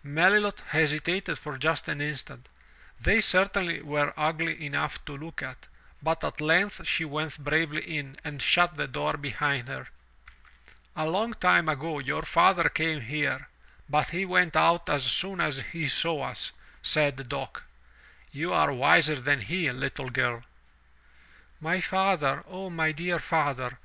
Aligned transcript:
''Melilot 0.04 0.60
hesitated 0.68 1.40
for 1.40 1.58
just 1.58 1.88
an 1.88 2.00
instant— 2.00 2.48
they 3.00 3.20
certainly 3.20 3.82
were 3.82 4.14
ugly 4.16 4.64
enough 4.64 5.04
to 5.06 5.16
look 5.16 5.42
at— 5.42 5.66
but 6.04 6.22
at 6.22 6.40
length 6.40 6.86
she 6.86 7.04
went 7.04 7.42
bravely 7.42 7.82
in 7.82 8.14
and 8.22 8.40
shut 8.40 8.76
the 8.76 8.86
door 8.86 9.14
behind 9.16 9.66
her. 9.66 9.88
"A 10.94 11.04
long 11.08 11.32
time 11.34 11.68
ago 11.68 11.98
your 11.98 12.22
father 12.22 12.68
came 12.68 13.00
here, 13.00 13.48
but 13.88 14.10
he 14.10 14.24
went 14.24 14.54
out 14.54 14.88
as 14.88 15.02
soon 15.02 15.40
as 15.40 15.56
he 15.72 15.88
saw 15.88 16.26
us," 16.28 16.52
said 16.80 17.28
Dock. 17.28 17.64
"You 18.30 18.52
are 18.52 18.72
wiser 18.72 19.16
than 19.16 19.40
he, 19.40 19.68
little 19.72 20.10
girl." 20.10 20.44
''My 21.60 21.80
father, 21.82 22.44
O 22.46 22.70
my 22.70 22.92
dear 22.92 23.18
father!" 23.18 23.78